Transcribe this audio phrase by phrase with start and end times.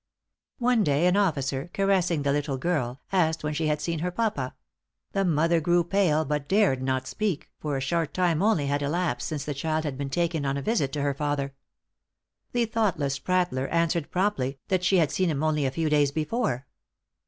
[0.57, 4.55] One day an officer, caressing the little girl, asked when she had seen her papa;
[5.11, 9.27] the mother grew pale, but dared not speak, for a short time only had elapsed
[9.27, 11.53] since the child had been taken on a visit to her father.
[12.51, 16.65] The thoughtless prattler answered promptly, that she had seen him only a few days before.